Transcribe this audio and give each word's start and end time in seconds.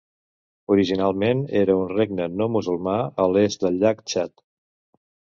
Originalment 0.75 1.41
era 1.59 1.75
un 1.81 1.91
regne 1.91 2.25
no 2.37 2.47
musulmà 2.53 2.95
a 3.25 3.27
l'est 3.35 3.65
del 3.67 3.77
llac 3.83 4.01
Txad. 4.13 4.33